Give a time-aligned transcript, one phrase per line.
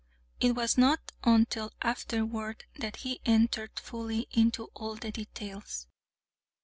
[0.39, 5.85] It was not until afterward that he entered fully into all the details.